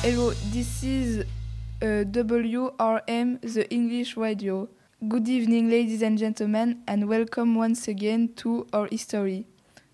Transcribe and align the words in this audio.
Hello, 0.00 0.30
this 0.52 0.84
is 0.84 1.24
uh, 1.82 2.04
WRM, 2.06 3.40
the 3.40 3.68
English 3.68 4.16
radio. 4.16 4.68
Good 5.08 5.28
evening, 5.28 5.68
ladies 5.70 6.02
and 6.02 6.16
gentlemen, 6.16 6.84
and 6.86 7.08
welcome 7.08 7.56
once 7.56 7.88
again 7.88 8.32
to 8.36 8.68
our 8.72 8.86
history. 8.86 9.48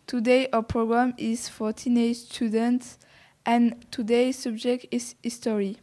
Today, 0.07 0.47
our 0.53 0.63
program 0.63 1.15
is 1.17 1.49
for 1.49 1.73
teenage 1.73 2.19
students, 2.19 2.99
and 3.47 3.91
today's 3.91 4.39
subject 4.39 4.85
is 4.91 5.15
history. 5.23 5.79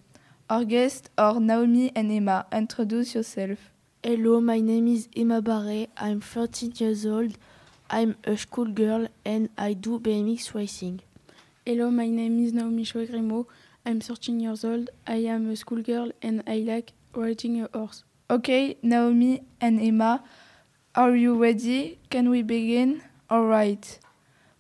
Our 0.52 0.66
guests 0.66 1.10
are 1.18 1.40
Naomi 1.40 1.92
and 1.96 2.12
Emma. 2.12 2.46
Introduce 2.54 3.16
yourself. 3.16 3.72
Hello, 4.04 4.40
my 4.40 4.60
name 4.60 4.88
is 4.88 5.10
Emma 5.18 5.42
Barret. 5.42 5.90
I'm 5.98 6.22
13 6.22 6.74
years 6.78 7.08
old. 7.08 7.40
I'm 7.90 8.16
a 8.24 8.38
schoolgirl 8.38 9.08
and 9.26 9.50
I 9.58 9.74
do 9.74 10.00
BMX 10.00 10.54
racing. 10.54 11.02
Hello, 11.64 11.92
my 11.92 12.08
name 12.08 12.44
is 12.44 12.54
Naomi 12.54 12.84
Chouegrimo. 12.84 13.46
I'm 13.86 14.00
13 14.00 14.40
years 14.40 14.66
old. 14.66 14.90
I 15.06 15.18
am 15.18 15.48
a 15.52 15.56
schoolgirl 15.56 16.12
and 16.22 16.42
I 16.48 16.56
like 16.58 16.94
riding 17.14 17.62
a 17.62 17.70
horse. 17.72 18.04
Okay, 18.32 18.78
Naomi 18.82 19.44
and 19.60 19.80
Emma, 19.80 20.24
are 20.96 21.16
you 21.16 21.40
ready? 21.40 22.00
Can 22.10 22.32
we 22.32 22.42
begin? 22.42 23.04
All 23.30 23.46
right. 23.46 24.00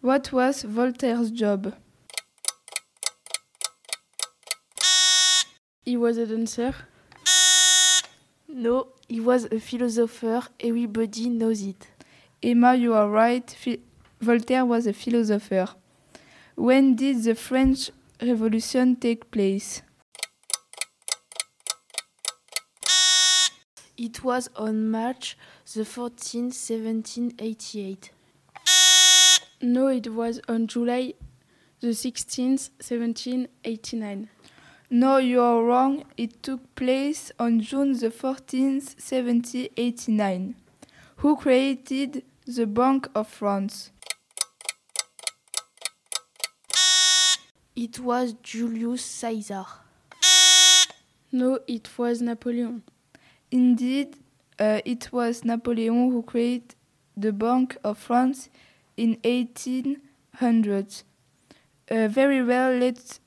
What 0.01 0.31
was 0.31 0.61
Voltaire's 0.61 1.31
job? 1.31 1.73
He 5.83 5.97
was 5.97 6.17
a 6.17 6.27
dancer. 6.27 6.75
No, 8.47 8.89
he 9.09 9.19
was 9.19 9.45
a 9.45 9.59
philosopher. 9.59 10.43
Everybody 10.59 11.29
knows 11.29 11.63
it. 11.63 11.87
Emma, 12.43 12.75
you 12.75 12.93
are 12.93 13.09
right. 13.09 13.49
Phi- 13.49 13.79
Voltaire 14.19 14.65
was 14.65 14.85
a 14.85 14.93
philosopher. 14.93 15.67
When 16.55 16.95
did 16.95 17.23
the 17.23 17.35
French 17.35 17.91
Revolution 18.21 18.95
take 18.95 19.31
place? 19.31 19.81
It 23.97 24.23
was 24.23 24.49
on 24.55 24.89
March 24.89 25.37
the 25.73 25.81
14th, 25.81 26.55
1788. 26.55 28.11
No, 29.61 29.87
it 29.87 30.13
was 30.13 30.41
on 30.49 30.67
July 30.67 31.13
the 31.79 31.89
16th, 31.89 32.69
1789. 32.79 34.29
No, 34.89 35.17
you 35.17 35.39
are 35.39 35.63
wrong. 35.63 36.03
It 36.17 36.43
took 36.43 36.75
place 36.75 37.31
on 37.39 37.61
June 37.61 37.93
the 37.93 38.09
14th, 38.09 38.95
1789. 38.99 40.55
Who 41.17 41.35
created 41.35 42.23
the 42.45 42.65
Bank 42.67 43.07
of 43.15 43.27
France? 43.27 43.91
It 47.75 47.99
was 47.99 48.33
Julius 48.43 49.03
Caesar. 49.05 49.65
No, 51.31 51.59
it 51.67 51.97
was 51.97 52.21
Napoleon. 52.21 52.83
Indeed, 53.49 54.17
uh, 54.59 54.81
it 54.83 55.11
was 55.13 55.45
Napoleon 55.45 56.11
who 56.11 56.23
created 56.23 56.75
the 57.15 57.31
Bank 57.31 57.77
of 57.83 57.97
France 57.97 58.49
in 58.97 59.17
1800. 59.23 61.03
Uh, 61.89 62.07
very 62.07 62.43
well, 62.43 62.73
let's 62.77 63.19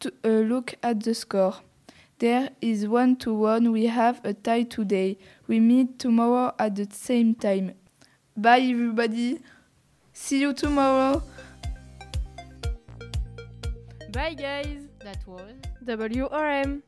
to, 0.00 0.12
uh, 0.24 0.28
look 0.28 0.74
at 0.82 1.02
the 1.02 1.14
score. 1.14 1.56
There 2.18 2.50
is 2.60 2.86
one 2.86 3.16
to 3.16 3.34
one. 3.34 3.72
We 3.72 3.86
have 3.86 4.20
a 4.24 4.34
tie 4.34 4.64
today. 4.64 5.18
We 5.46 5.60
meet 5.60 5.98
tomorrow 5.98 6.54
at 6.58 6.76
the 6.76 6.88
same 6.90 7.34
time. 7.34 7.74
Bye, 8.36 8.60
everybody. 8.60 9.40
See 10.12 10.40
you 10.40 10.52
tomorrow. 10.52 11.22
Bye 14.08 14.34
guys! 14.34 14.88
That 15.04 15.24
was 15.26 15.52
WRM. 15.84 16.82